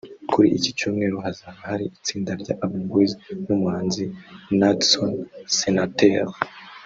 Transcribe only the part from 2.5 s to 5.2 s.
Urban Boyz n’umuhanzi Nadson